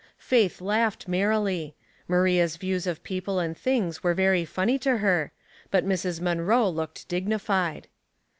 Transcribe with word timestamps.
Faith 0.17 0.61
laughed 0.61 1.07
merril}. 1.07 1.75
Maria's 2.07 2.57
views 2.57 2.87
of 2.87 3.03
people 3.03 3.37
and 3.37 3.55
things 3.55 4.01
were 4.01 4.15
very 4.15 4.43
funny 4.43 4.79
to 4.79 4.97
her, 4.97 5.31
but 5.69 5.85
Mrs. 5.85 6.19
Munroe 6.19 6.67
looked 6.69 7.07
dignified. 7.07 7.87